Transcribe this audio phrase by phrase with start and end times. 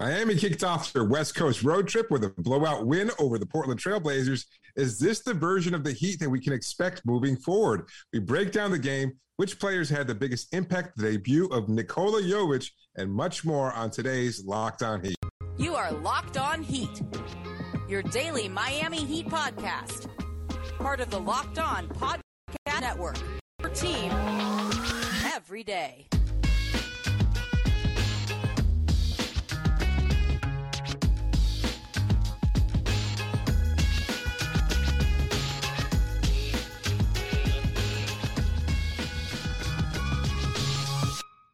[0.00, 3.80] Miami kicked off their West Coast road trip with a blowout win over the Portland
[3.80, 4.44] Trailblazers.
[4.74, 7.86] Is this the version of the Heat that we can expect moving forward?
[8.12, 12.22] We break down the game, which players had the biggest impact, the debut of Nikola
[12.22, 15.16] Jovic, and much more on today's Locked On Heat.
[15.58, 17.00] You are Locked On Heat,
[17.88, 20.08] your daily Miami Heat podcast,
[20.78, 23.18] part of the Locked On Podcast Network.
[23.60, 24.10] Your team
[25.32, 26.08] every day.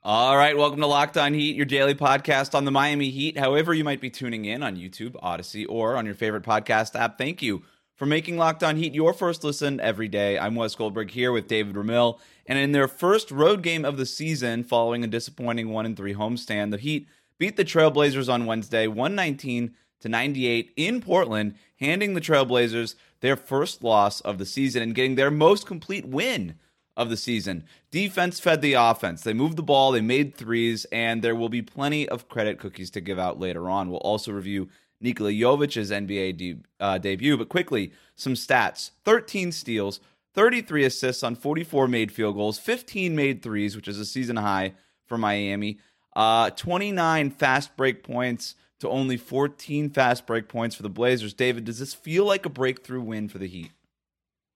[0.03, 3.37] All right, welcome to Locked On Heat, your daily podcast on the Miami Heat.
[3.37, 7.19] However, you might be tuning in on YouTube, Audacy, or on your favorite podcast app.
[7.19, 7.65] Thank you
[7.97, 10.39] for making Locked On Heat your first listen every day.
[10.39, 14.07] I'm Wes Goldberg here with David Ramil, and in their first road game of the
[14.07, 17.07] season, following a disappointing one and three homestand, the Heat
[17.39, 23.85] beat the Trailblazers on Wednesday, 119 to 98 in Portland, handing the Trailblazers their first
[23.85, 26.55] loss of the season and getting their most complete win
[27.01, 27.65] of the season.
[27.91, 29.23] Defense fed the offense.
[29.23, 32.91] They moved the ball, they made threes, and there will be plenty of credit cookies
[32.91, 33.91] to give out later on.
[33.91, 34.69] We'll also review
[35.01, 40.01] Nikola Jovic's NBA de- uh, debut, but quickly, some stats 13 steals,
[40.35, 44.75] 33 assists on 44 made field goals, 15 made threes, which is a season high
[45.07, 45.79] for Miami,
[46.15, 51.33] uh, 29 fast break points to only 14 fast break points for the Blazers.
[51.33, 53.71] David, does this feel like a breakthrough win for the Heat?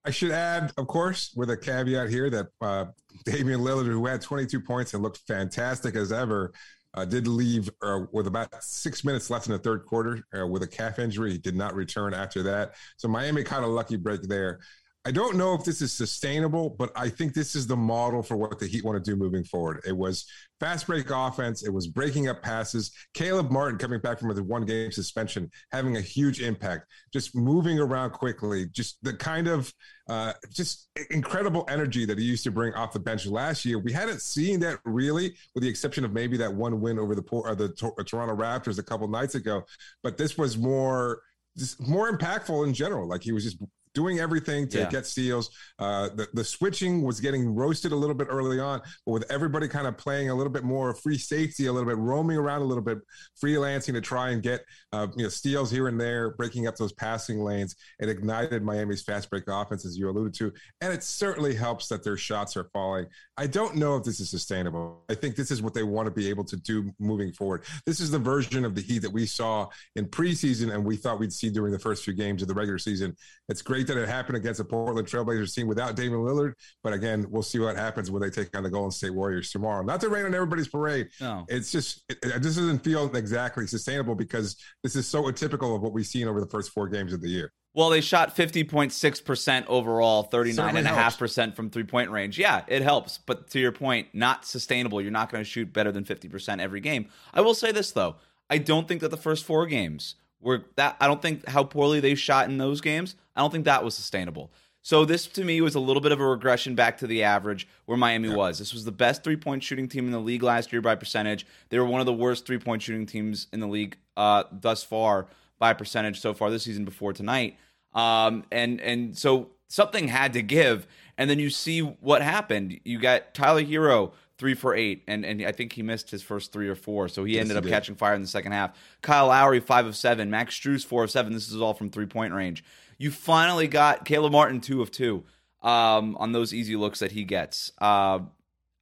[0.05, 2.87] I should add, of course, with a caveat here that uh,
[3.25, 6.53] Damian Lillard, who had 22 points and looked fantastic as ever,
[6.93, 10.63] uh, did leave uh, with about six minutes left in the third quarter uh, with
[10.63, 11.33] a calf injury.
[11.33, 12.75] He did not return after that.
[12.99, 14.61] So Miami caught a lucky break there.
[15.07, 18.39] I don't know if this is sustainable, but I think this is the model for
[18.39, 19.83] what the Heat want to do moving forward.
[19.87, 20.25] It was
[20.61, 21.63] fast break offense.
[21.63, 22.91] It was breaking up passes.
[23.13, 27.79] Caleb Martin coming back from a one game suspension, having a huge impact, just moving
[27.79, 29.71] around quickly, just the kind of
[30.09, 33.79] uh, just incredible energy that he used to bring off the bench last year.
[33.79, 37.25] We hadn't seen that really, with the exception of maybe that one win over the,
[37.31, 37.69] or the
[38.07, 39.65] Toronto Raptors a couple nights ago.
[40.03, 41.21] But this was more
[41.57, 43.07] just more impactful in general.
[43.07, 43.59] Like he was just
[43.95, 44.91] doing everything to yeah.
[44.91, 45.51] get steals.
[45.79, 49.69] Uh, the, the switching was getting roasted a little bit early on, but with everybody
[49.69, 52.65] kind of playing a little bit more free safety, a little bit roaming around a
[52.65, 52.99] little bit,
[53.43, 56.93] freelancing to try and get uh, you know steals here and there, breaking up those
[56.93, 61.55] passing lanes, it ignited Miami's fast break offense, as you alluded to, and it certainly
[61.55, 63.07] helps that their shots are falling.
[63.37, 65.03] I don't know if this is sustainable.
[65.09, 67.65] I think this is what they want to be able to do moving forward.
[67.85, 71.19] This is the version of the Heat that we saw in preseason and we thought
[71.19, 73.17] we'd see during the first few games of the regular season.
[73.49, 76.53] It's great that it happened against the Portland Trailblazers team without Damian Lillard,
[76.85, 79.83] but again, we'll see what happens when they take on the Golden State Warriors tomorrow.
[79.83, 81.09] Not to rain on everybody's parade.
[81.21, 81.45] No.
[81.49, 85.83] It's just it, it, this doesn't feel exactly sustainable because this is so atypical of
[85.83, 87.53] what we've seen over the first four games of the year.
[87.75, 92.39] Well, they shot 50.6% overall, 39.5% from three point range.
[92.39, 93.19] Yeah, it helps.
[93.19, 95.03] But to your point, not sustainable.
[95.03, 97.07] You're not going to shoot better than 50% every game.
[97.33, 98.15] I will say this, though.
[98.49, 100.97] I don't think that the first four games were that.
[101.01, 103.17] I don't think how poorly they shot in those games.
[103.35, 104.53] I don't think that was sustainable.
[104.83, 107.67] So this to me was a little bit of a regression back to the average
[107.87, 108.37] where Miami yeah.
[108.37, 108.59] was.
[108.59, 111.47] This was the best three point shooting team in the league last year by percentage.
[111.71, 114.85] They were one of the worst three point shooting teams in the league uh, thus
[114.85, 115.27] far
[115.65, 117.57] by percentage so far this season before tonight.
[117.95, 120.87] Um, and and so something had to give.
[121.17, 122.79] And then you see what happened.
[122.85, 126.53] You got Tyler Herro three for eight, and and I think he missed his first
[126.53, 127.71] three or four, so he yes, ended he up did.
[127.71, 128.77] catching fire in the second half.
[129.01, 131.33] Kyle Lowry five of seven, Max Strus four of seven.
[131.33, 132.63] This is all from three point range.
[132.99, 135.25] You finally got Caleb Martin two of two
[135.63, 137.73] um, on those easy looks that he gets.
[137.81, 138.19] Uh,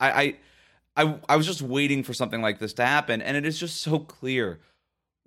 [0.00, 0.36] I, I
[0.96, 3.76] I I was just waiting for something like this to happen, and it is just
[3.82, 4.58] so clear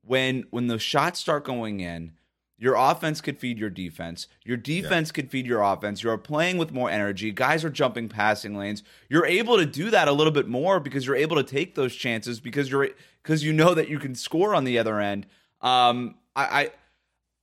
[0.05, 2.13] when when the shots start going in
[2.57, 4.27] your offense could feed your defense.
[4.45, 5.13] Your defense yeah.
[5.13, 6.01] could feed your offense.
[6.01, 7.31] You're playing with more energy.
[7.31, 8.81] Guys are jumping passing lanes.
[9.09, 11.93] You're able to do that a little bit more because you're able to take those
[11.93, 12.89] chances because you're
[13.21, 15.25] because you know that you can score on the other end.
[15.59, 16.71] Um, I,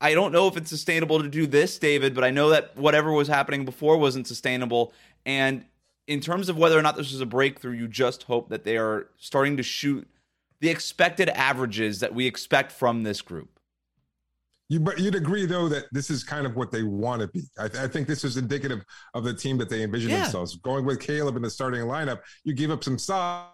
[0.01, 2.77] I I don't know if it's sustainable to do this, David, but I know that
[2.77, 4.95] whatever was happening before wasn't sustainable.
[5.27, 5.67] And
[6.07, 8.79] in terms of whether or not this is a breakthrough, you just hope that they
[8.79, 10.09] are starting to shoot
[10.63, 13.59] the expected averages that we expect from this group.
[14.69, 17.43] You, but you'd agree though that this is kind of what they want to be.
[17.59, 20.23] I, I think this is indicative of the team that they envision yeah.
[20.23, 20.57] themselves.
[20.59, 23.49] Going with Caleb in the starting lineup, you give up some size,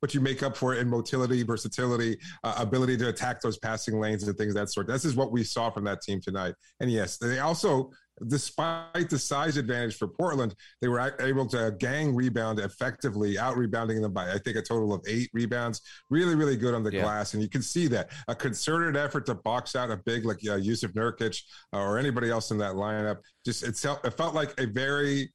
[0.00, 3.98] but you make up for it in motility, versatility, uh, ability to attack those passing
[3.98, 4.86] lanes and things of that sort.
[4.86, 6.54] This is what we saw from that team tonight.
[6.78, 7.90] And yes, they also
[8.26, 14.00] despite the size advantage for Portland, they were able to gang rebound effectively, out rebounding
[14.02, 15.80] them by I think a total of eight rebounds.
[16.10, 17.02] Really, really good on the yeah.
[17.02, 20.38] glass, and you can see that a concerted effort to box out a big like
[20.38, 21.40] uh, Jusuf Nurkic
[21.72, 23.18] uh, or anybody else in that lineup.
[23.44, 25.32] Just it felt, it felt like a very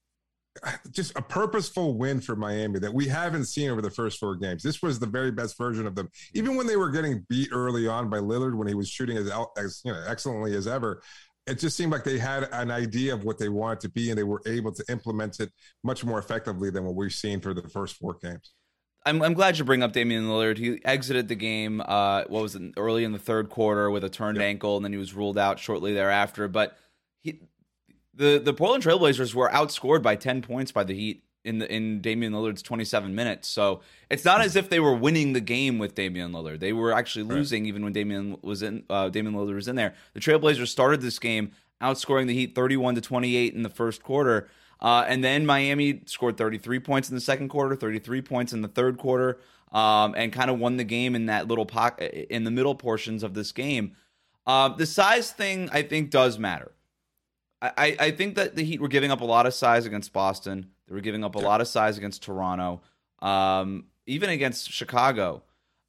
[0.91, 4.63] just a purposeful win for Miami that we haven't seen over the first four games.
[4.63, 6.09] This was the very best version of them.
[6.33, 9.29] Even when they were getting beat early on by Lillard when he was shooting as,
[9.57, 11.01] as you know excellently as ever,
[11.47, 14.17] it just seemed like they had an idea of what they wanted to be and
[14.17, 15.49] they were able to implement it
[15.83, 18.53] much more effectively than what we've seen for the first four games.
[19.05, 20.57] I'm, I'm glad you bring up Damian Lillard.
[20.57, 24.09] He exited the game, uh, what was it, early in the third quarter with a
[24.09, 26.49] turned ankle, and then he was ruled out shortly thereafter.
[26.49, 26.77] But
[27.21, 27.39] he,
[28.13, 32.01] the the Portland Trailblazers were outscored by 10 points by the Heat in the in
[32.01, 33.47] Damian Lillard's 27 minutes.
[33.47, 36.59] So it's not as if they were winning the game with Damian Lillard.
[36.59, 37.69] They were actually losing right.
[37.69, 39.95] even when Damian was in uh, Damian Lillard was in there.
[40.13, 41.51] The Trailblazers started this game
[41.81, 44.49] outscoring the Heat 31 to 28 in the first quarter.
[44.79, 48.67] Uh, and then Miami scored 33 points in the second quarter, 33 points in the
[48.67, 49.39] third quarter,
[49.71, 53.23] um, and kind of won the game in that little pocket in the middle portions
[53.23, 53.95] of this game.
[54.45, 56.71] Uh, the size thing, I think, does matter.
[57.59, 60.69] I, I think that the Heat were giving up a lot of size against Boston.
[60.87, 62.81] They were giving up a lot of size against Toronto,
[63.19, 65.43] um, even against Chicago.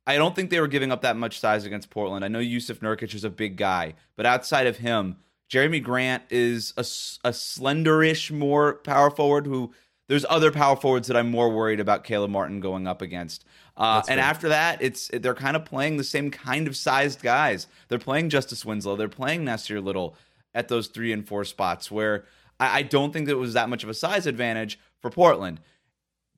[0.06, 2.24] I don't think they were giving up that much size against Portland.
[2.24, 5.16] I know Jusuf Nurkic is a big guy, but outside of him,
[5.50, 6.80] Jerami Grant is a,
[7.28, 9.72] a slenderish more power forward who
[10.08, 13.44] there's other power forwards that I'm more worried about Caleb Martin going up against.
[13.76, 17.66] Uh, and after that, it's they're kind of playing the same kind of sized guys.
[17.88, 18.96] They're playing Justice Winslow.
[18.96, 20.16] They're playing Nassir Little
[20.54, 22.24] at those three and four spots where
[22.58, 25.60] I, I don't think that it was that much of a size advantage for Portland.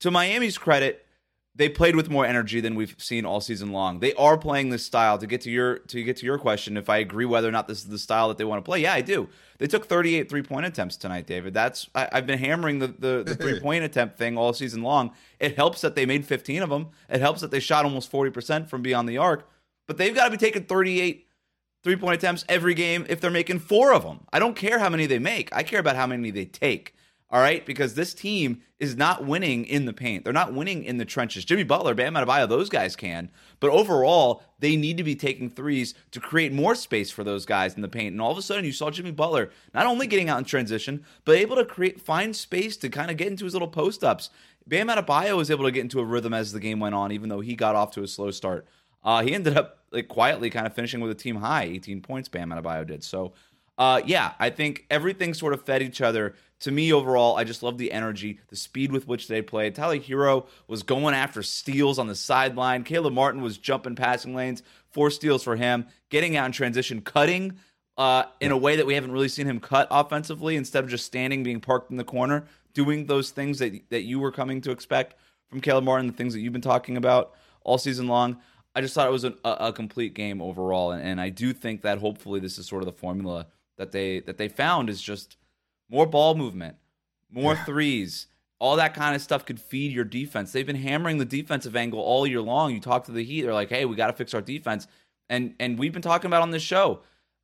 [0.01, 1.07] To Miami's credit,
[1.55, 3.99] they played with more energy than we've seen all season long.
[3.99, 5.19] They are playing this style.
[5.19, 7.67] To get to your to get to your question, if I agree whether or not
[7.67, 9.29] this is the style that they want to play, yeah, I do.
[9.59, 11.53] They took 38 three point attempts tonight, David.
[11.53, 15.13] That's I, have been hammering the the, the three point attempt thing all season long.
[15.39, 16.89] It helps that they made 15 of them.
[17.09, 19.49] It helps that they shot almost 40 percent from beyond the arc.
[19.87, 21.27] But they've got to be taking 38
[21.83, 24.21] three point attempts every game if they're making four of them.
[24.33, 25.55] I don't care how many they make.
[25.55, 26.95] I care about how many they take.
[27.33, 30.25] All right, because this team is not winning in the paint.
[30.25, 31.45] They're not winning in the trenches.
[31.45, 33.31] Jimmy Butler, Bam Adebayo, those guys can,
[33.61, 37.75] but overall, they need to be taking threes to create more space for those guys
[37.75, 38.13] in the paint.
[38.13, 41.05] And all of a sudden, you saw Jimmy Butler not only getting out in transition,
[41.25, 44.31] but able to create find space to kind of get into his little post ups.
[44.67, 47.29] Bam Adebayo was able to get into a rhythm as the game went on, even
[47.29, 48.67] though he got off to a slow start.
[49.05, 52.29] Uh, he ended up like quietly kind of finishing with a team high, 18 points.
[52.29, 53.33] Bam Adebayo did so.
[53.81, 56.35] Uh, yeah, I think everything sort of fed each other.
[56.61, 59.75] To me, overall, I just love the energy, the speed with which they played.
[59.75, 62.85] Tyler Herro was going after steals on the sideline.
[62.85, 67.55] Caleb Martin was jumping passing lanes, four steals for him, getting out in transition, cutting
[67.97, 71.07] uh, in a way that we haven't really seen him cut offensively instead of just
[71.07, 72.45] standing, being parked in the corner,
[72.75, 75.15] doing those things that, that you were coming to expect
[75.49, 78.37] from Caleb Martin, the things that you've been talking about all season long.
[78.75, 81.81] I just thought it was a, a complete game overall, and, and I do think
[81.81, 83.47] that hopefully this is sort of the formula–
[83.81, 85.39] that they that they found is just
[85.89, 86.77] more ball movement,
[87.31, 87.65] more yeah.
[87.65, 88.27] threes,
[88.59, 90.53] all that kind of stuff could feed your defense.
[90.53, 92.75] They've been hammering the defensive angle all year long.
[92.75, 94.87] You talk to the Heat, they're like, "Hey, we got to fix our defense,"
[95.31, 97.01] and and we've been talking about on this show.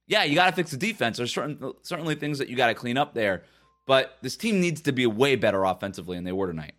[0.07, 1.17] Yeah, you got to fix the defense.
[1.17, 3.43] There's certain certainly things that you got to clean up there,
[3.87, 6.75] but this team needs to be way better offensively, and they were tonight.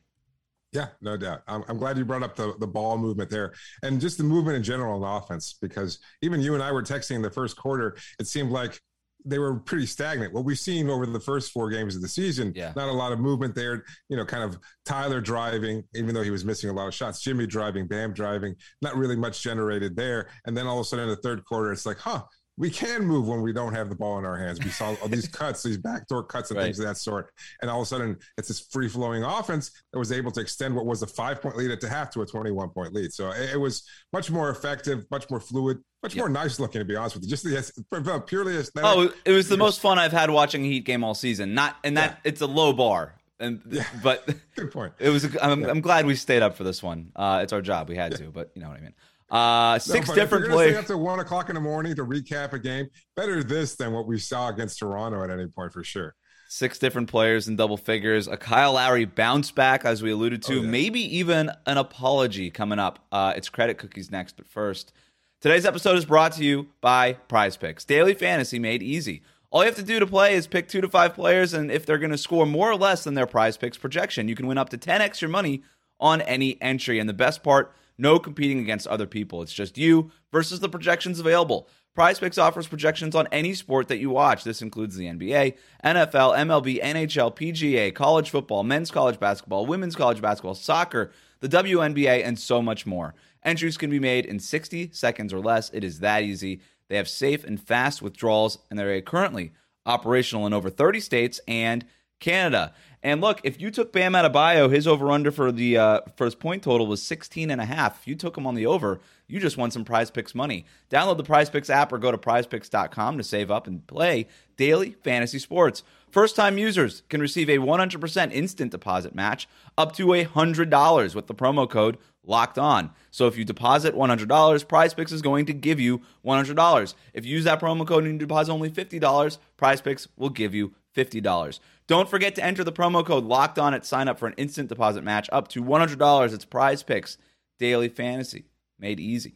[0.72, 1.42] Yeah, no doubt.
[1.48, 3.54] I'm, I'm, glad you brought up the, the ball movement there
[3.84, 7.16] and just the movement in general on offense because even you and I were texting
[7.16, 7.96] in the first quarter.
[8.20, 8.82] It seemed like
[9.26, 10.34] they were pretty stagnant.
[10.34, 12.74] What we've seen over the first four games of the season, yeah.
[12.76, 13.84] not a lot of movement there.
[14.10, 17.22] You know, kind of Tyler driving, even though he was missing a lot of shots.
[17.22, 20.30] Jimmy driving, Bam driving, not really much generated there.
[20.46, 22.24] And then all of a sudden in the third quarter, it's like, huh,
[22.58, 24.60] we can move when we don't have the ball in our hands.
[24.60, 26.66] We saw all these cuts, these backdoor cuts and right.
[26.66, 27.32] things of that sort.
[27.62, 30.76] And all of a sudden, it's this free flowing offense that was able to extend
[30.76, 33.14] what was a five point lead at the half to a 21 point lead.
[33.14, 36.96] So it, was much more effective, much more fluid, much more nice looking, to be
[36.96, 37.30] honest with you.
[37.30, 38.90] Just the, purely aesthetic.
[38.90, 41.54] Oh, it was the most fun I've had watching a Heat game all season.
[41.54, 42.30] Not, and that yeah.
[42.30, 43.14] it's a low bar.
[43.40, 43.84] And yeah.
[44.04, 44.94] but good point.
[44.98, 45.26] It was.
[45.40, 45.70] I'm, yeah.
[45.70, 47.12] I'm glad we stayed up for this one.
[47.16, 47.88] Uh, it's our job.
[47.88, 48.94] We had to, but you know what I mean.
[49.30, 50.72] Uh, six no, different players.
[50.72, 52.88] Stay up to one o'clock in the morning to recap a game.
[53.16, 56.16] Better this than what we saw against Toronto at any point for sure.
[56.50, 58.30] Six different players in double figures.
[58.30, 60.60] A Kyle Lowry bounce back, as we alluded to.
[60.60, 60.70] Oh, yeah.
[60.70, 63.06] Maybe even an apology coming up.
[63.12, 64.94] Uh, it's credit cookies next, but first,
[65.42, 67.84] today's episode is brought to you by Prize Picks.
[67.84, 69.24] Daily fantasy made easy.
[69.50, 71.86] All you have to do to play is pick two to five players, and if
[71.86, 74.58] they're going to score more or less than their Prize Picks projection, you can win
[74.58, 75.64] up to ten extra money
[76.00, 76.98] on any entry.
[76.98, 79.42] And the best part No competing against other people.
[79.42, 81.68] It's just you versus the projections available.
[81.96, 84.44] Prize Picks offers projections on any sport that you watch.
[84.44, 90.22] This includes the NBA, NFL, MLB, NHL, PGA, college football, men's college basketball, women's college
[90.22, 93.16] basketball, soccer, the WNBA, and so much more.
[93.44, 95.72] Entries can be made in 60 seconds or less.
[95.72, 96.62] It is that easy.
[96.88, 99.54] They have safe and fast withdrawals, and they're currently
[99.88, 101.84] operational in over 30 states and
[102.20, 102.74] Canada.
[103.04, 106.02] And look, if you took Bam Adebayo, his over under for the uh,
[106.40, 108.00] point total was 16 and a half.
[108.00, 110.66] If you took him on the over, you just won some Prize Picks money.
[110.90, 114.92] Download the Prize Picks app or go to prizepicks.com to save up and play daily
[115.04, 115.84] fantasy sports.
[116.10, 119.48] First time users can receive a 100% instant deposit match
[119.78, 122.92] up to $100 with the promo code locked on.
[123.12, 126.94] So if you deposit $100, Prize Picks is going to give you $100.
[127.14, 130.54] If you use that promo code and you deposit only $50, Prize Picks will give
[130.54, 131.60] you $50.
[131.88, 134.70] Don't forget to enter the promo code locked on at sign up for an instant
[134.70, 136.34] deposit match up to $100.
[136.34, 137.18] It's Prize Picks
[137.60, 138.46] Daily Fantasy
[138.80, 139.36] made easy.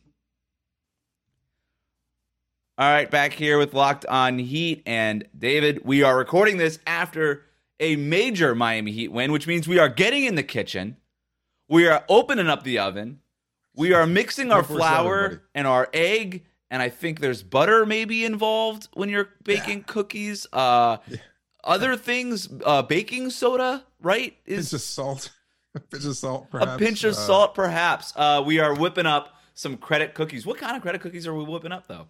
[2.78, 5.82] All right, back here with Locked On Heat and David.
[5.86, 7.44] We are recording this after
[7.80, 10.98] a major Miami Heat win, which means we are getting in the kitchen.
[11.70, 13.20] We are opening up the oven.
[13.76, 18.88] We are mixing our flour and our egg, and I think there's butter maybe involved
[18.94, 19.84] when you're baking yeah.
[19.86, 20.48] cookies.
[20.52, 21.18] Uh, yeah.
[21.64, 24.36] Other things, uh, baking soda, right?
[24.46, 25.32] Is just salt.
[25.76, 26.74] A pinch of salt, perhaps.
[26.74, 28.14] A pinch of uh, salt, perhaps.
[28.16, 30.46] Uh, we are whipping up some credit cookies.
[30.46, 32.08] What kind of credit cookies are we whipping up, though?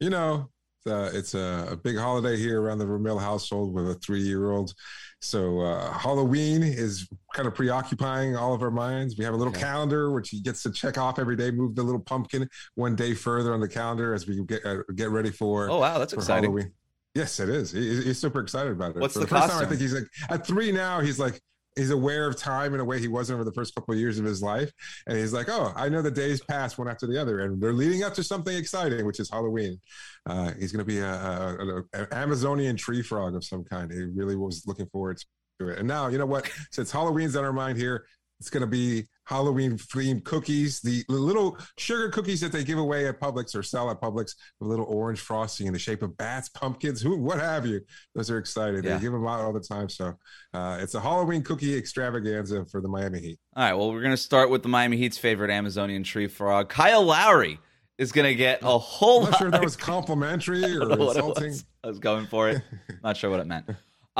[0.00, 0.48] You know,
[0.86, 4.72] uh, it's a, a, big holiday here around the Ramil household with a three-year-old.
[5.20, 9.18] So uh, Halloween is kind of preoccupying all of our minds.
[9.18, 9.60] We have a little okay.
[9.60, 11.50] calendar which he gets to check off every day.
[11.50, 15.10] Move the little pumpkin one day further on the calendar as we get uh, get
[15.10, 15.68] ready for.
[15.70, 16.44] Oh wow, that's exciting!
[16.44, 16.72] Halloween.
[17.14, 17.72] Yes, it is.
[17.72, 19.00] He, he's super excited about it.
[19.00, 19.58] What's for the, the first costume?
[19.58, 19.66] time?
[19.66, 21.00] I think he's like at three now.
[21.00, 21.40] He's like
[21.76, 24.18] he's aware of time in a way he wasn't over the first couple of years
[24.18, 24.72] of his life.
[25.06, 27.72] And he's like, oh, I know the days pass one after the other, and they're
[27.72, 29.80] leading up to something exciting, which is Halloween.
[30.26, 33.90] Uh, he's going to be a, an Amazonian tree frog of some kind.
[33.90, 35.20] He really was looking forward
[35.60, 35.78] to it.
[35.78, 36.50] And now, you know what?
[36.70, 38.04] Since Halloween's on our mind here,
[38.40, 43.06] it's going to be Halloween themed cookies, the little sugar cookies that they give away
[43.06, 46.16] at Publix or sell at Publix with a little orange frosting in the shape of
[46.16, 47.82] bats, pumpkins, who, what have you.
[48.14, 48.84] Those are excited.
[48.84, 48.94] Yeah.
[48.94, 49.88] They give them out all the time.
[49.90, 50.14] So
[50.54, 53.38] uh, it's a Halloween cookie extravaganza for the Miami Heat.
[53.54, 53.74] All right.
[53.74, 57.60] Well, we're going to start with the Miami Heat's favorite Amazonian tree frog, Kyle Lowry.
[57.98, 59.26] Is gonna get a whole.
[59.26, 61.48] I'm not sure that was complimentary or insulting.
[61.48, 61.66] Was.
[61.84, 62.62] I was going for it.
[63.04, 63.66] not sure what it meant.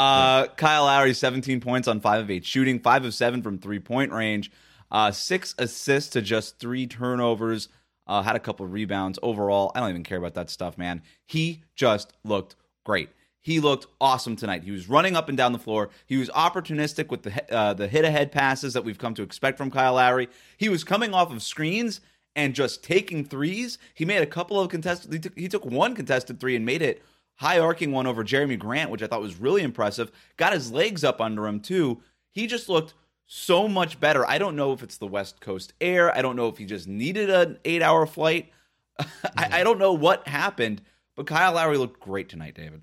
[0.00, 3.78] Uh, Kyle Lowry, 17 points on 5 of 8 shooting, 5 of 7 from three
[3.78, 4.50] point range,
[4.90, 7.68] uh, 6 assists to just 3 turnovers,
[8.06, 9.18] uh, had a couple rebounds.
[9.22, 11.02] Overall, I don't even care about that stuff, man.
[11.26, 13.10] He just looked great.
[13.42, 14.64] He looked awesome tonight.
[14.64, 15.90] He was running up and down the floor.
[16.06, 19.58] He was opportunistic with the uh, the hit ahead passes that we've come to expect
[19.58, 20.28] from Kyle Lowry.
[20.56, 22.00] He was coming off of screens
[22.34, 23.76] and just taking threes.
[23.92, 25.12] He made a couple of contested.
[25.12, 27.02] He took, he took one contested three and made it
[27.40, 30.12] high arcing one over Jerami Grant, which I thought was really impressive.
[30.36, 32.02] Got his legs up under him too.
[32.32, 32.92] He just looked
[33.24, 34.28] so much better.
[34.28, 36.14] I don't know if it's the West Coast air.
[36.14, 38.52] I don't know if he just needed an eight hour flight.
[38.98, 40.82] I, I, don't know what happened,
[41.16, 42.82] but Kyle Lowry looked great tonight, David.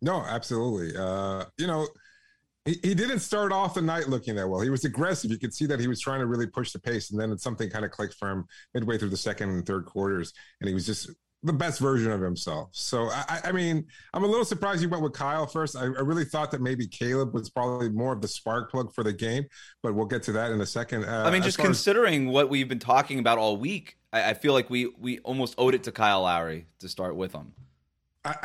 [0.00, 0.98] No, absolutely.
[0.98, 1.86] Uh, you know,
[2.64, 4.60] he, he didn't start off the night looking that well.
[4.60, 5.30] He was aggressive.
[5.30, 7.70] You could see that he was trying to really push the pace, and then something
[7.70, 10.86] kind of clicked for him midway through the second and third quarters, and he was
[10.86, 11.10] just
[11.42, 12.68] the best version of himself.
[12.72, 13.84] So I, I, mean,
[14.14, 15.76] I'm a little surprised you went with Kyle first.
[15.76, 19.02] I, I, really thought that maybe Caleb was probably more of the spark plug for
[19.02, 19.44] the game,
[19.82, 21.04] but we'll get to that in a second.
[21.04, 24.34] Uh, I mean, just considering as- what we've been talking about all week, I, I,
[24.34, 27.52] feel like we we almost owed it to Kyle Lowry to start with him.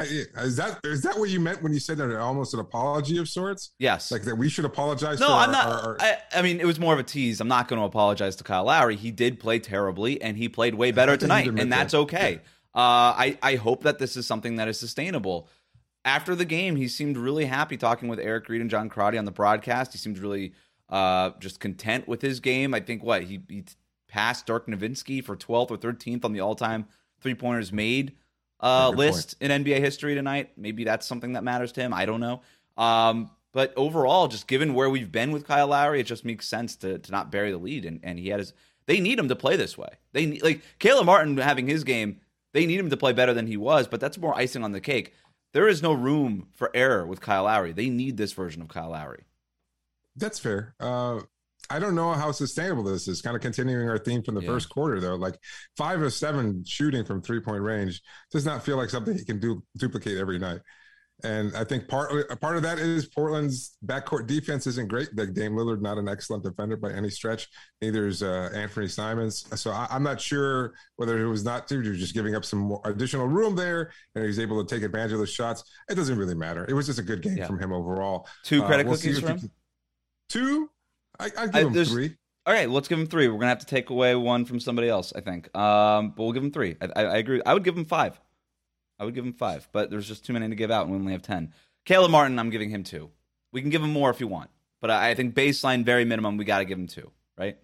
[0.01, 3.29] is that is that what you meant when you said that almost an apology of
[3.29, 3.73] sorts?
[3.77, 5.19] Yes, like that we should apologize.
[5.19, 5.65] No, I'm our, not.
[5.67, 5.97] Our, our...
[5.99, 7.39] I, I, mean, it was more of a tease.
[7.41, 8.95] I'm not going to apologize to Kyle Lowry.
[8.95, 12.31] He did play terribly, and he played way better tonight, and that's okay.
[12.31, 12.49] Yeah.
[12.77, 15.49] Uh, I I hope that this is something that is sustainable.
[16.05, 19.25] After the game, he seemed really happy talking with Eric Reid and John Crotty on
[19.25, 19.93] the broadcast.
[19.93, 20.53] He seemed really
[20.87, 22.75] uh, just content with his game.
[22.75, 23.63] I think what he, he
[24.07, 26.85] passed Dirk Nowitzki for 12th or 13th on the all-time
[27.19, 28.13] three pointers made
[28.59, 30.51] uh, list in NBA history tonight.
[30.55, 31.93] Maybe that's something that matters to him.
[31.93, 32.41] I don't know.
[32.77, 36.75] Um, but overall, just given where we've been with Kyle Lowry, it just makes sense
[36.77, 37.85] to to not bury the lead.
[37.85, 38.53] And and he had his.
[38.85, 39.89] They need him to play this way.
[40.13, 42.21] They need like Caleb Martin having his game
[42.57, 44.81] they need him to play better than he was, but that's more icing on the
[44.81, 45.13] cake.
[45.53, 47.71] There is no room for error with Kyle Lowry.
[47.71, 49.25] They need this version of Kyle Lowry.
[50.15, 50.73] That's fair.
[50.79, 51.19] Uh,
[51.69, 53.21] I don't know how sustainable this is.
[53.21, 54.47] Kind of continuing our theme from the yeah.
[54.47, 55.13] first quarter, though.
[55.13, 55.35] Like
[55.77, 59.39] five of seven shooting from three point range does not feel like something he can
[59.39, 60.61] do duplicate every night.
[61.23, 65.09] And I think part part of that is Portland's backcourt defense isn't great.
[65.17, 67.47] Like Dame Lillard, not an excellent defender by any stretch.
[67.81, 69.45] Neither is uh, Anthony Simons.
[69.59, 72.81] So I, am not sure whether it was not to just giving up some more
[72.85, 75.63] additional room there, and he's able to take advantage of the shots.
[75.89, 76.65] It doesn't really matter.
[76.69, 77.47] It was just a good game yeah.
[77.47, 78.27] from him overall.
[78.43, 79.51] Two credit uh, we'll cookies from him.
[80.29, 80.69] Two.
[81.19, 82.15] I, I give I, him three.
[82.45, 83.27] All right, let's give him three.
[83.27, 85.55] We're gonna have to take away one from somebody else, I think.
[85.57, 86.75] Um, but we'll give him three.
[86.79, 87.41] I, I, I agree.
[87.43, 88.19] I would give him five.
[88.99, 90.99] I would give him five, but there's just too many to give out, and we
[90.99, 91.53] only have ten.
[91.85, 93.11] Caleb Martin, I'm giving him two.
[93.51, 94.49] We can give him more if you want,
[94.81, 97.57] but I think baseline, very minimum, we got to give him two, right?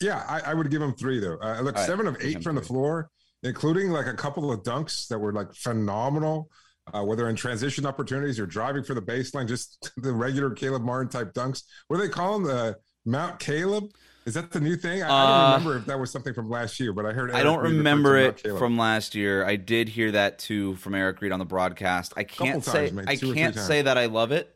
[0.00, 1.38] Yeah, I, I would give him three though.
[1.42, 2.60] Uh, look, right, seven of eight from three.
[2.60, 3.10] the floor,
[3.42, 6.50] including like a couple of dunks that were like phenomenal.
[6.92, 11.08] Uh, whether in transition opportunities or driving for the baseline, just the regular Caleb Martin
[11.08, 11.62] type dunks.
[11.86, 12.48] What do they call them?
[12.48, 13.92] The Mount Caleb?
[14.24, 15.02] Is that the new thing?
[15.02, 17.30] I, I, don't uh, remember if that was something from last year, but I heard.
[17.30, 19.44] Eric I don't remember it from last year.
[19.44, 22.12] I did hear that too from Eric Reid on the broadcast.
[22.16, 24.54] I can't say times, I can't say that I love it.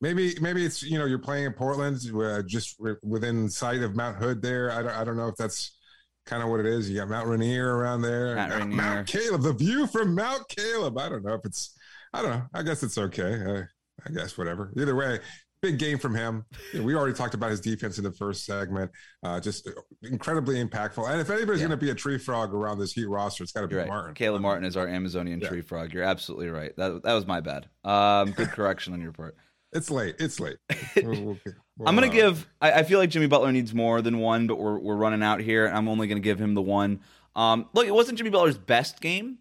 [0.00, 4.16] Maybe maybe it's you know you're playing in Portland, uh, just within sight of Mount
[4.16, 4.42] Hood.
[4.42, 5.78] There, I don't I don't know if that's
[6.26, 6.90] kind of what it is.
[6.90, 10.98] You got Mount Rainier around there, Mount, Mount, Mount Caleb, the view from Mount Caleb.
[10.98, 11.76] I don't know if it's.
[12.12, 12.42] I don't know.
[12.52, 13.40] I guess it's okay.
[13.44, 13.62] Uh,
[14.06, 14.72] I guess whatever.
[14.76, 15.20] Either way,
[15.64, 16.44] big game from him.
[16.74, 18.90] We already talked about his defense in the first segment.
[19.22, 19.68] Uh, just
[20.02, 21.08] incredibly impactful.
[21.08, 21.68] And if anybody's yeah.
[21.68, 23.88] going to be a tree frog around this Heat roster, it's got to be right.
[23.88, 24.14] Martin.
[24.14, 25.48] Caleb Martin is our Amazonian yeah.
[25.48, 25.92] tree frog.
[25.92, 26.76] You're absolutely right.
[26.76, 27.68] That that was my bad.
[27.82, 29.36] Um, good correction on your part.
[29.72, 30.16] It's late.
[30.18, 30.58] It's late.
[30.96, 31.38] We'll,
[31.76, 32.46] we'll, I'm gonna uh, give.
[32.60, 35.40] I, I, feel like Jimmy Butler needs more than one, but we're we're running out
[35.40, 35.66] here.
[35.66, 37.00] and I'm only gonna give him the one.
[37.34, 39.38] Um, look, it wasn't Jimmy Butler's best game.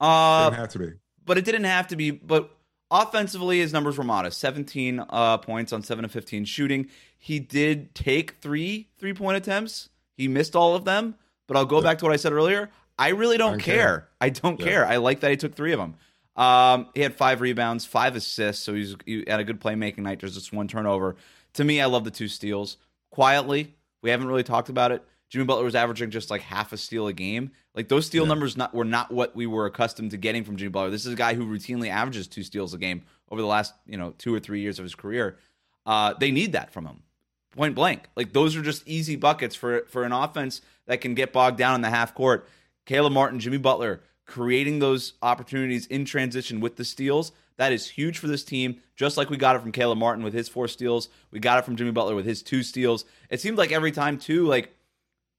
[0.00, 0.90] Uh, didn't have to be,
[1.24, 2.10] but it didn't have to be.
[2.10, 2.50] But
[2.92, 6.90] Offensively, his numbers were modest 17 uh, points on 7 of 15 shooting.
[7.16, 9.88] He did take three three point attempts.
[10.14, 11.14] He missed all of them,
[11.48, 12.68] but I'll go back to what I said earlier.
[12.98, 13.76] I really don't, care.
[13.76, 14.08] care.
[14.20, 14.66] I don't yeah.
[14.66, 14.86] care.
[14.86, 15.94] I like that he took three of them.
[16.36, 20.20] Um, he had five rebounds, five assists, so he's he had a good playmaking night.
[20.20, 21.16] There's just one turnover.
[21.54, 22.76] To me, I love the two steals.
[23.10, 25.02] Quietly, we haven't really talked about it.
[25.32, 27.52] Jimmy Butler was averaging just like half a steal a game.
[27.74, 28.28] Like those steal yeah.
[28.28, 30.90] numbers not were not what we were accustomed to getting from Jimmy Butler.
[30.90, 33.96] This is a guy who routinely averages two steals a game over the last you
[33.96, 35.38] know two or three years of his career.
[35.86, 37.02] Uh, they need that from him,
[37.52, 38.10] point blank.
[38.14, 41.76] Like those are just easy buckets for for an offense that can get bogged down
[41.76, 42.46] in the half court.
[42.84, 47.32] Caleb Martin, Jimmy Butler, creating those opportunities in transition with the steals.
[47.56, 48.82] That is huge for this team.
[48.96, 51.64] Just like we got it from Caleb Martin with his four steals, we got it
[51.64, 53.06] from Jimmy Butler with his two steals.
[53.30, 54.74] It seemed like every time too, like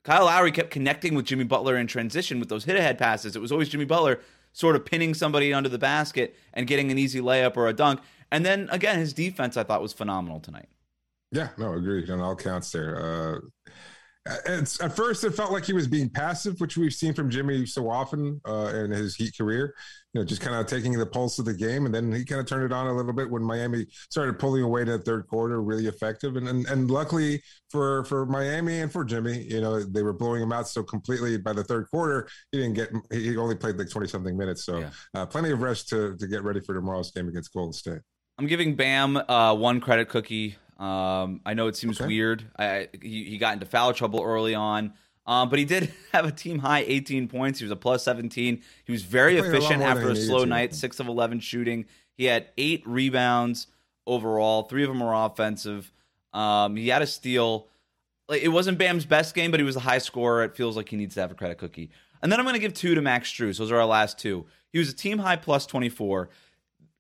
[0.03, 3.35] Kyle Lowry kept connecting with Jimmy Butler in transition with those hit ahead passes.
[3.35, 4.19] It was always Jimmy Butler
[4.51, 8.01] sort of pinning somebody under the basket and getting an easy layup or a dunk.
[8.31, 10.67] And then again, his defense I thought was phenomenal tonight.
[11.31, 12.95] Yeah, no, agreed on all counts there.
[13.01, 13.39] Uh,
[14.25, 17.65] it's, at first, it felt like he was being passive, which we've seen from Jimmy
[17.65, 19.75] so often uh, in his Heat career.
[20.13, 22.39] You know, just kind of taking the pulse of the game, and then he kind
[22.39, 25.25] of turned it on a little bit when Miami started pulling away in the third
[25.27, 26.35] quarter, really effective.
[26.35, 30.43] And, and and luckily for for Miami and for Jimmy, you know, they were blowing
[30.43, 32.29] him out so completely by the third quarter.
[32.51, 32.91] He didn't get.
[33.11, 34.89] He only played like twenty something minutes, so yeah.
[35.15, 38.01] uh, plenty of rest to to get ready for tomorrow's game against Golden State.
[38.37, 42.07] I'm giving Bam uh, one credit cookie um, I know it seems okay.
[42.07, 42.43] weird.
[42.59, 44.91] I, he, he, got into foul trouble early on,
[45.25, 47.59] um, but he did have a team high 18 points.
[47.59, 48.61] He was a plus 17.
[48.83, 51.85] He was very efficient after a slow night, six of 11 shooting.
[52.17, 53.67] He had eight rebounds
[54.05, 54.63] overall.
[54.63, 55.89] Three of them were offensive.
[56.33, 57.69] Um, he had a steal.
[58.27, 60.43] Like, it wasn't Bam's best game, but he was a high scorer.
[60.43, 61.91] It feels like he needs to have a credit cookie.
[62.21, 63.57] And then I'm going to give two to Max Strus.
[63.57, 64.47] Those are our last two.
[64.73, 66.29] He was a team high plus 24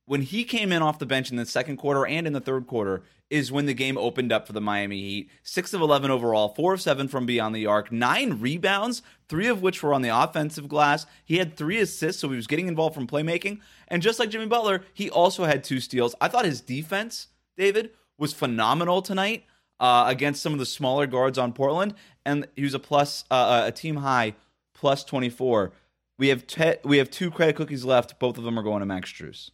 [0.05, 2.67] when he came in off the bench in the second quarter and in the third
[2.67, 5.29] quarter is when the game opened up for the Miami Heat.
[5.41, 9.63] Six of 11 overall, four of seven from beyond the arc, nine rebounds, three of
[9.63, 11.07] which were on the offensive glass.
[11.25, 13.61] He had three assists, so he was getting involved from playmaking.
[13.87, 16.13] And just like Jimmy Butler, he also had two steals.
[16.21, 19.45] I thought his defense, David, was phenomenal tonight
[19.79, 21.95] uh, against some of the smaller guards on Portland.
[22.23, 24.35] And he was a plus, uh, a team high
[24.75, 25.73] plus 24.
[26.19, 28.19] We have, te- we have two credit cookies left.
[28.19, 29.49] Both of them are going to Max Strus.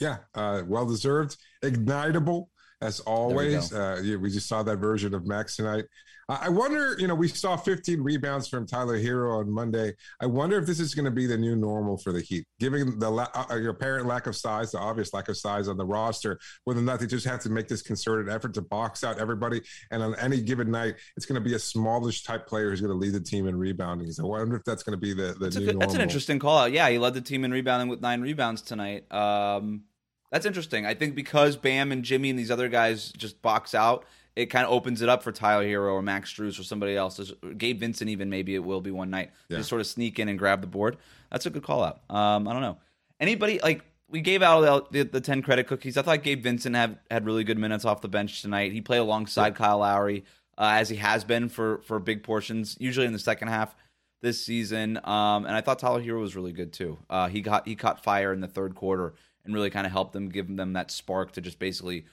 [0.00, 2.46] Yeah, uh, well deserved, ignitable
[2.80, 3.72] as always.
[3.72, 5.84] We, uh, yeah, we just saw that version of Max tonight.
[6.30, 9.94] I wonder, you know, we saw 15 rebounds from Tyler Herro on Monday.
[10.20, 12.98] I wonder if this is going to be the new normal for the Heat, given
[12.98, 16.38] the la- uh, apparent lack of size, the obvious lack of size on the roster,
[16.64, 19.62] whether or not they just have to make this concerted effort to box out everybody.
[19.90, 22.92] And on any given night, it's going to be a smallish type player who's going
[22.92, 24.12] to lead the team in rebounding.
[24.12, 26.02] So I wonder if that's going to be the, the that's new a, That's an
[26.02, 26.72] interesting call out.
[26.72, 29.10] Yeah, he led the team in rebounding with nine rebounds tonight.
[29.10, 29.84] Um,
[30.30, 30.86] that's interesting.
[30.86, 34.04] I think because Bam and Jimmy and these other guys just box out,
[34.36, 37.32] it kind of opens it up for Tyler Herro or Max Strus or somebody else.
[37.56, 39.30] Gabe Vincent, even maybe it will be one night.
[39.48, 39.58] Yeah.
[39.58, 40.96] Just sort of sneak in and grab the board.
[41.30, 42.00] That's a good call out.
[42.08, 42.78] Um, I don't know.
[43.18, 45.96] Anybody like we gave out the, the, 10 credit cookies.
[45.96, 48.72] I thought Gabe Vincent had, had really good minutes off the bench tonight.
[48.72, 50.24] He played alongside Kyle Lowry,
[50.56, 53.74] uh, as he has been for, for big portions, usually in the second half
[54.22, 54.98] this season.
[55.04, 56.98] Um, and I thought Tyler Herro was really good too.
[57.10, 59.14] Uh, he got he caught fire in the third quarter
[59.48, 62.04] and really kind of helped them, give them that spark to just basically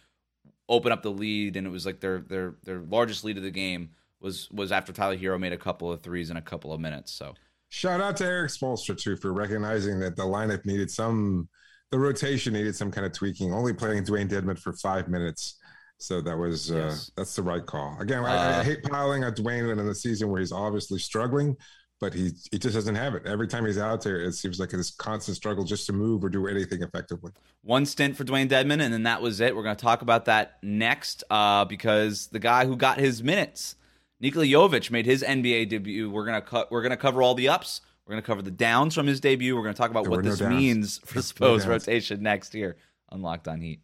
[0.67, 1.56] open up the lead.
[1.56, 4.91] And it was like their their their largest lead of the game was was after
[4.91, 7.12] Tyler Herro made a couple of threes in a couple of minutes.
[7.12, 7.36] So
[7.69, 11.48] shout out to Erik Spoelstra too for recognizing that the lineup needed some
[11.91, 13.54] the rotation needed some kind of tweaking.
[13.54, 15.58] Only playing Dewayne Dedmon for five minutes.
[15.98, 17.98] So that was uh, that's the right call.
[18.00, 21.00] Again, uh, I, I, uh, hate piling on Dewayne in a season where he's obviously
[21.00, 21.56] struggling,
[21.99, 23.25] but he he just doesn't have it.
[23.25, 26.29] Every time he's out there, it seems like this constant struggle just to move or
[26.29, 27.31] do anything effectively.
[27.62, 29.55] One stint for Dewayne Dedmon, and then that was it.
[29.55, 33.75] We're going to talk about that next uh, because the guy who got his minutes,
[34.19, 36.10] Nikola Jovic, made his NBA debut.
[36.10, 36.71] We're gonna cut.
[36.71, 37.81] We're gonna cover all the ups.
[38.05, 39.55] We're going to cover the downs from his debut.
[39.55, 42.77] We're going to talk about there what this means for Spo's no rotation next year
[43.10, 43.81] on Locked On Heat.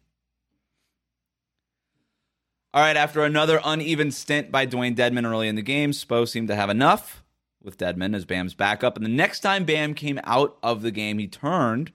[2.72, 6.48] All right, after another uneven stint by Dewayne Dedmon early in the game, Spo seemed
[6.48, 7.21] to have enough
[7.64, 8.96] with Dedmon as Bam's backup.
[8.96, 11.92] And the next time Bam came out of the game, he turned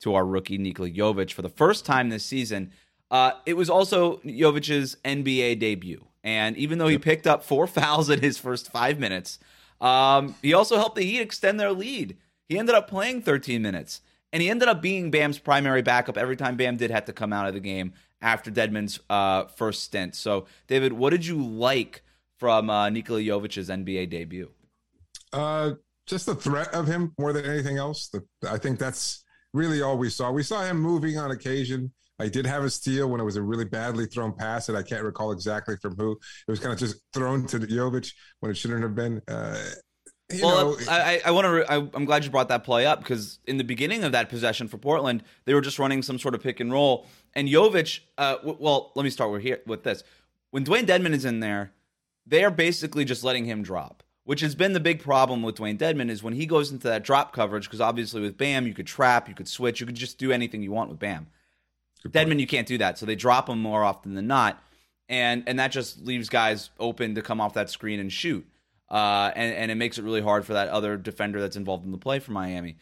[0.00, 2.72] to our rookie Nikola Jovic for the first time this season.
[3.10, 6.04] Uh, it was also Jovic's NBA debut.
[6.22, 9.38] And even though he picked up four fouls in his first five minutes,
[9.80, 12.16] um, he also helped the Heat extend their lead.
[12.48, 14.00] He ended up playing 13 minutes,
[14.32, 17.32] and he ended up being Bam's primary backup every time Bam did have to come
[17.32, 20.14] out of the game after Dedmon's uh, first stint.
[20.14, 22.02] So, David, what did you like
[22.38, 24.50] from uh, Nikola Jovic's NBA debut?
[25.32, 25.72] Uh,
[26.06, 28.08] just the threat of him more than anything else.
[28.08, 30.30] The, I think that's really all we saw.
[30.30, 31.92] We saw him moving on occasion.
[32.18, 34.82] I did have a steal when it was a really badly thrown pass that I
[34.82, 36.12] can't recall exactly from who.
[36.12, 39.22] It was kind of just thrown to Jovic when it shouldn't have been.
[39.28, 39.56] Uh,
[40.42, 41.50] well, know, I, I want to.
[41.50, 44.68] Re- I'm glad you brought that play up because in the beginning of that possession
[44.68, 48.00] for Portland, they were just running some sort of pick and roll, and Jovic.
[48.18, 50.02] Uh, w- well, let me start with here with this.
[50.50, 51.72] When Dewayne Dedmon is in there,
[52.26, 55.78] they are basically just letting him drop which has been the big problem with Dewayne
[55.78, 58.86] Dedmon is when he goes into that drop coverage because obviously with Bam you could
[58.86, 61.28] trap, you could switch, you could just do anything you want with Bam.
[62.06, 64.62] Dedmon you can't do that, so they drop him more often than not,
[65.08, 68.46] and and that just leaves guys open to come off that screen and shoot,
[68.90, 71.90] uh, and and it makes it really hard for that other defender that's involved in
[71.90, 72.76] the play for Miami.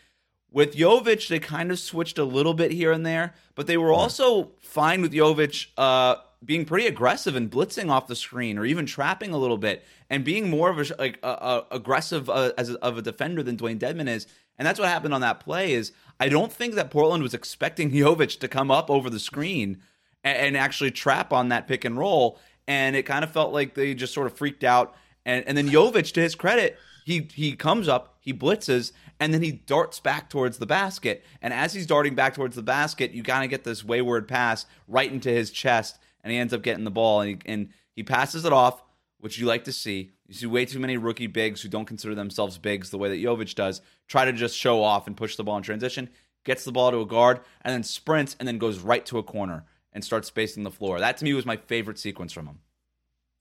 [0.50, 3.92] With Jovic, they kind of switched a little bit here and there, but they were
[3.92, 8.86] also fine with Jovic uh, being pretty aggressive and blitzing off the screen, or even
[8.86, 12.70] trapping a little bit, and being more of a like a, a aggressive uh, as
[12.70, 14.26] a, of a defender than Dewayne Dedmon is.
[14.58, 15.72] And that's what happened on that play.
[15.72, 19.82] Is I don't think that Portland was expecting Jovic to come up over the screen
[20.24, 23.74] and, and actually trap on that pick and roll, and it kind of felt like
[23.74, 24.94] they just sort of freaked out.
[25.24, 29.42] And and then Jovic, to his credit, he he comes up, he blitzes, and then
[29.42, 31.24] he darts back towards the basket.
[31.40, 34.66] And as he's darting back towards the basket, you kind of get this wayward pass
[34.86, 38.02] right into his chest and he ends up getting the ball and he, and he
[38.02, 38.82] passes it off,
[39.20, 40.10] which you like to see.
[40.26, 43.22] You see way too many rookie bigs who don't consider themselves bigs the way that
[43.24, 46.10] Jovic does, try to just show off and push the ball in transition,
[46.44, 49.22] gets the ball to a guard, and then sprints and then goes right to a
[49.22, 50.98] corner and starts spacing the floor.
[50.98, 52.58] That to me was my favorite sequence from him.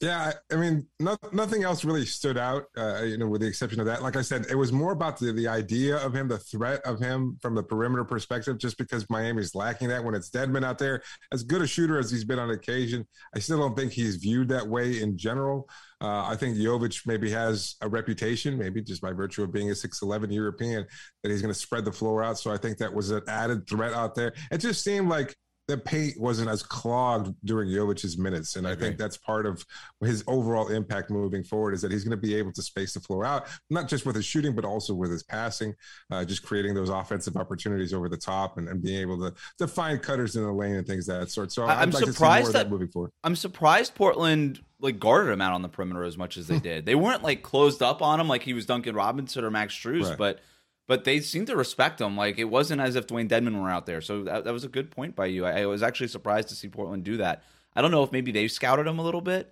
[0.01, 3.79] Yeah, I mean, no, nothing else really stood out, uh, you know, with the exception
[3.79, 4.03] of that.
[4.03, 6.99] Like I said, it was more about the, the idea of him, the threat of
[6.99, 11.01] him from the perimeter perspective, just because Miami's lacking that when it's Dedmon out there.
[11.31, 14.49] As good a shooter as he's been on occasion, I still don't think he's viewed
[14.49, 15.69] that way in general.
[16.01, 19.75] Uh, I think Jovic maybe has a reputation, maybe just by virtue of being a
[19.75, 20.85] 6'11 European,
[21.23, 22.37] that he's going to spread the floor out.
[22.37, 24.33] So I think that was an added threat out there.
[24.51, 25.33] It just seemed like
[25.67, 28.55] the paint wasn't as clogged during Jovic's minutes.
[28.55, 29.65] And I, I think that's part of
[30.01, 32.99] his overall impact moving forward is that he's going to be able to space the
[32.99, 35.73] floor out, not just with his shooting, but also with his passing,
[36.11, 39.67] uh, just creating those offensive opportunities over the top and, and, being able to, to
[39.67, 41.51] find cutters in the lane and things of that sort.
[41.51, 43.11] So I'm like surprised that, that moving forward.
[43.23, 46.85] I'm surprised Portland like guarded him out on the perimeter as much as they did.
[46.85, 50.09] They weren't like closed up on him like he was Duncan Robinson or Max Strus,
[50.09, 50.17] right.
[50.17, 50.39] but–
[50.87, 52.15] but they seem to respect him.
[52.15, 54.01] Like it wasn't as if Dewayne Dedmon were out there.
[54.01, 55.45] So that, that was a good point by you.
[55.45, 57.43] I, I, was actually surprised to see Portland do that.
[57.75, 59.51] I don't know if maybe they scouted him a little bit.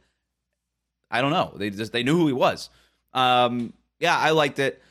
[1.09, 1.53] I don't know.
[1.55, 2.69] They just they knew who he was.
[3.13, 4.81] Um, yeah, I liked it.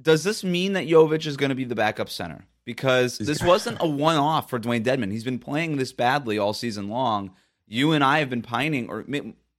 [0.00, 2.46] Does this mean that Jovic is going to be the backup center?
[2.64, 5.10] Because this wasn't a one off for Dwayne Dedmon.
[5.10, 7.32] He's been playing this badly all season long.
[7.66, 9.04] You and I have been pining, or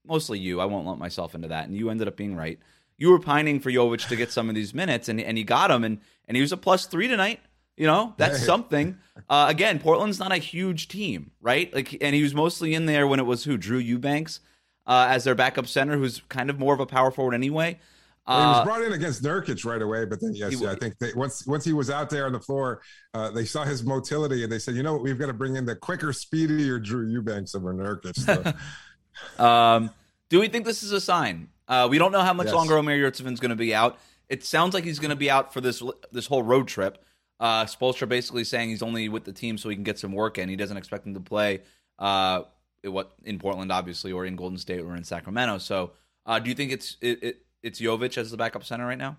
[0.06, 0.62] mostly you.
[0.62, 2.60] I won't lump myself into that, and you ended up being right
[3.02, 5.70] you were pining for Jovic to get some of these minutes, and and he got
[5.70, 7.40] them, and and he was a plus three tonight.
[7.76, 8.96] You know, that's something.
[9.28, 11.74] Uh, again, Portland's not a huge team, right?
[11.74, 14.40] Like, and he was mostly in there when it was who Drew Eubanks
[14.86, 17.80] uh, as their backup center, who's kind of more of a power forward anyway.
[18.28, 20.74] Well, he was uh, brought in against Nurkic right away, but then yes, he, yeah,
[20.74, 22.84] I think they, once once he was out there on the floor,
[23.16, 25.56] uh, they saw his motility and they said, you know what, we've got to bring
[25.56, 28.16] in the quicker, speedier Drew Eubanks over Nurkic.
[28.16, 29.44] So.
[29.44, 29.90] um,
[30.30, 31.50] do we think this is a sign?
[31.72, 32.54] Uh, we don't know how much yes.
[32.54, 33.98] longer Omer Yurtseven's going to be out.
[34.28, 35.82] It sounds like he's going to be out for this
[36.12, 37.02] this whole road trip.
[37.40, 40.38] Uh, Spoelstra basically saying he's only with the team so he can get some work
[40.38, 40.50] in.
[40.50, 41.62] He doesn't expect him to play
[41.98, 42.44] uh,
[42.84, 45.60] what in Portland, obviously, or in Golden State or in Sacramento.
[45.60, 45.94] So,
[46.26, 49.16] uh, do you think it's it, it, it's Jovic as the backup center right now?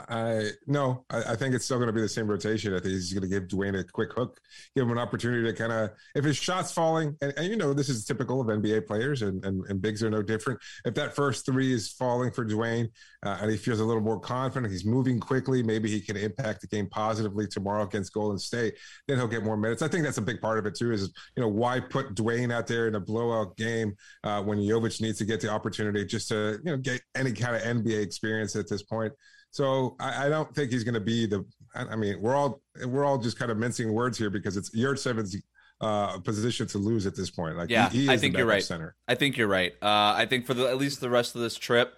[0.00, 2.72] I no, I, I, think it's still going to be the same rotation.
[2.72, 4.40] I think he's going to give Dewayne a quick hook,
[4.76, 7.72] give him an opportunity to kind of if his shot's falling, and, and, you know
[7.72, 10.60] this is typical of NBA players, and, and, and bigs are no different.
[10.84, 12.90] If that first three is falling for Dewayne,
[13.26, 16.60] uh, and he feels a little more confident, he's moving quickly, maybe he can impact
[16.60, 18.74] the game positively tomorrow against Golden State.
[19.08, 19.82] Then he'll get more minutes.
[19.82, 20.92] I think that's a big part of it too.
[20.92, 25.00] Is you know why put Dewayne out there in a blowout game uh, when Jovic
[25.00, 28.54] needs to get the opportunity just to you know get any kind of NBA experience
[28.54, 29.12] at this point.
[29.50, 31.44] So I, I don't think he's going to be the.
[31.74, 35.36] I, mean, we're all we're all just kind of mincing words here because it's Yurtseven's
[35.80, 37.56] uh, position to lose at this point.
[37.56, 38.62] Like, yeah, he, he I think you're right.
[38.62, 38.96] Center.
[39.06, 39.72] I think you're right.
[39.82, 41.94] Uh, I think for the, at least the rest of this trip,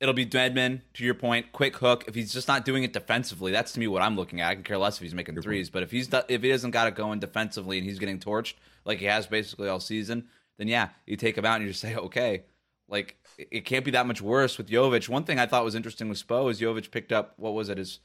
[0.00, 0.82] it'll be Dedmon.
[0.94, 2.04] To your point, quick hook.
[2.06, 4.50] If he's just not doing it defensively, that's to me what I'm looking at.
[4.50, 6.86] I can care less if he's making threes, but if he's if he doesn't got
[6.86, 10.90] it going defensively and he's getting torched like he has basically all season, then yeah,
[11.06, 12.44] you take him out and you just say, okay,
[12.88, 15.08] like it can't be that much worse with Jovic.
[15.08, 17.78] One thing I thought was interesting with Spo is Jovic picked up what was it
[17.78, 18.00] his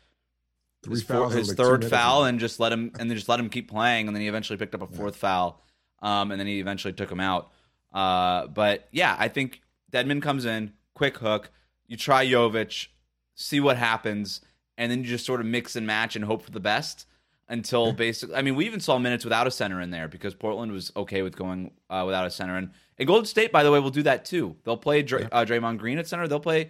[0.87, 3.49] his, four, his like third foul and just let him and then just let him
[3.49, 5.19] keep playing and then he eventually picked up a fourth yeah.
[5.19, 5.61] foul
[6.01, 7.51] um, and then he eventually took him out.
[7.93, 9.61] Uh, but yeah, I think
[9.91, 11.49] Dedmon comes in quick hook.
[11.87, 12.87] You try Jovic,
[13.35, 14.41] see what happens,
[14.77, 17.05] and then you just sort of mix and match and hope for the best
[17.47, 18.35] until basically.
[18.35, 21.21] I mean, we even saw minutes without a center in there because Portland was okay
[21.21, 24.03] with going uh, without a center and and Golden State, by the way, will do
[24.03, 24.55] that too.
[24.63, 26.27] They'll play Dray- uh, Draymond Green at center.
[26.27, 26.69] They'll play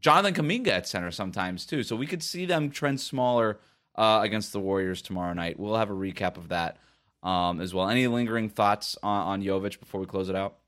[0.00, 1.82] Jonathan Kuminga at center sometimes too.
[1.84, 3.60] So we could see them trend smaller
[3.94, 5.58] uh, against the Warriors tomorrow night.
[5.58, 6.78] We'll have a recap of that
[7.22, 7.88] um, as well.
[7.88, 10.58] Any lingering thoughts on, on Jovic before we close it out?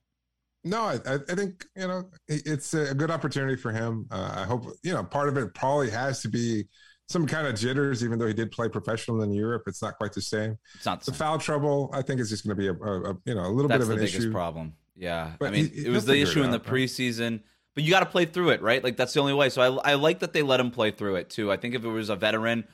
[0.62, 4.06] No, I, I think you know it's a good opportunity for him.
[4.10, 6.64] Uh, I hope you know part of it probably has to be
[7.06, 9.64] some kind of jitters, even though he did play professional in Europe.
[9.66, 10.56] It's not quite the same.
[10.74, 11.90] It's not the, the foul trouble.
[11.92, 13.84] I think is just going to be a, a, a, you know a little That's
[13.84, 14.32] bit of an issue.
[14.32, 14.72] problem.
[14.96, 17.40] Yeah, but I mean, he, it was the issue in the preseason,
[17.74, 18.82] but you got to play through it, right?
[18.82, 19.48] Like that's the only way.
[19.48, 21.50] So I, I like that they let him play through it too.
[21.50, 22.64] I think if it was a veteran,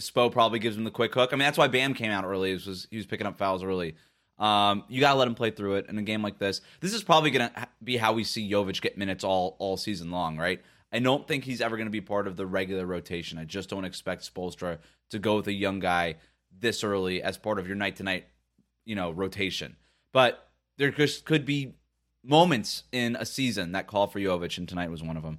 [0.00, 1.30] Spo probably gives him the quick hook.
[1.32, 2.52] I mean, that's why Bam came out early.
[2.52, 3.94] Was he was picking up fouls early.
[4.38, 6.62] Um, you got to let him play through it in a game like this.
[6.80, 10.10] This is probably going to be how we see Jovic get minutes all all season
[10.10, 10.60] long, right?
[10.92, 13.38] I don't think he's ever going to be part of the regular rotation.
[13.38, 14.78] I just don't expect Spoelstra
[15.10, 16.16] to go with a young guy
[16.58, 18.26] this early as part of your night to night,
[18.84, 19.76] you know, rotation.
[20.12, 20.46] But
[20.78, 21.74] there just could be
[22.24, 25.38] moments in a season that call for Jovic, and tonight was one of them.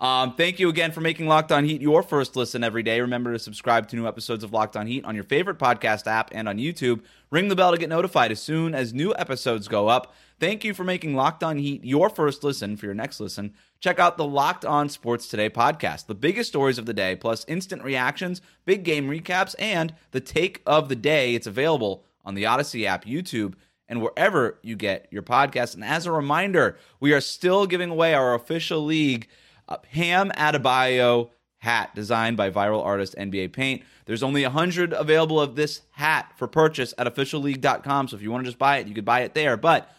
[0.00, 3.02] Um, thank you again for making Locked On Heat your first listen every day.
[3.02, 6.30] Remember to subscribe to new episodes of Locked On Heat on your favorite podcast app
[6.32, 7.02] and on YouTube.
[7.30, 10.14] Ring the bell to get notified as soon as new episodes go up.
[10.38, 12.78] Thank you for making Locked On Heat your first listen.
[12.78, 16.06] For your next listen, check out the Locked On Sports Today podcast.
[16.06, 20.62] The biggest stories of the day, plus instant reactions, big game recaps, and the take
[20.64, 21.34] of the day.
[21.34, 23.52] It's available on the Audacy app, YouTube,
[23.90, 25.74] and wherever you get your podcast.
[25.74, 29.28] And as a reminder, we are still giving away our official league
[29.68, 33.82] uh, Bam Adebayo hat designed by viral artist NBA Paint.
[34.06, 38.08] There's only 100 available of this hat for purchase at officialleague.com.
[38.08, 39.56] So if you want to just buy it, you could buy it there.
[39.56, 39.92] But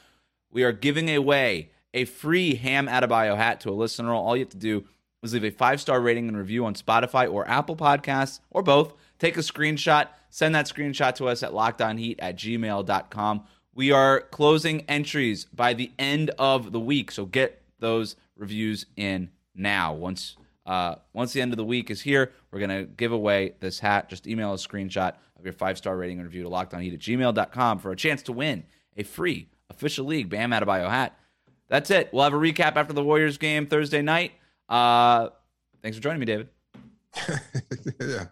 [0.49, 4.13] we are giving away a free Bam Adebayo hat to a listener.
[4.13, 4.85] All you have to do
[5.21, 8.93] is leave a five star rating and review on Spotify or Apple Podcasts or both.
[9.19, 13.43] Take a screenshot, send that screenshot to us at lockedonheat at gmail.com.
[13.73, 19.29] We are closing entries by the end of the week, so get those reviews in
[19.55, 19.93] now.
[19.93, 23.79] Once uh, once the end of the week is here, we're gonna give away this
[23.79, 24.09] hat.
[24.09, 27.79] Just email a screenshot of your five star rating and review to lockedonheat at gmail.com
[27.79, 28.63] for a chance to win
[28.97, 31.17] a free official league Bam Adebayo hat.
[31.69, 32.09] That's it.
[32.11, 34.33] We'll have a recap after the Warriors game Thursday night.
[34.67, 35.29] Uh,
[35.81, 36.49] thanks for joining me, David.
[37.99, 38.25] yeah,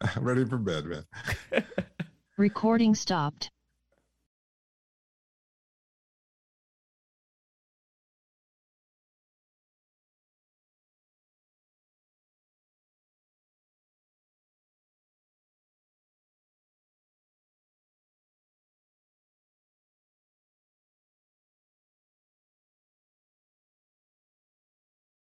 [0.00, 1.04] I'm ready for bed, man.
[2.36, 3.50] Recording stopped.